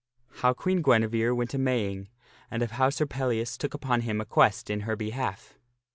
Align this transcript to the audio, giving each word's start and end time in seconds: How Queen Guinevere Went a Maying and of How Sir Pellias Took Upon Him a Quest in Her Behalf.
How 0.37 0.53
Queen 0.55 0.81
Guinevere 0.81 1.29
Went 1.31 1.53
a 1.53 1.59
Maying 1.59 2.09
and 2.49 2.63
of 2.63 2.71
How 2.71 2.89
Sir 2.89 3.05
Pellias 3.05 3.55
Took 3.55 3.75
Upon 3.75 4.01
Him 4.01 4.19
a 4.19 4.25
Quest 4.25 4.71
in 4.71 4.79
Her 4.79 4.95
Behalf. 4.95 5.59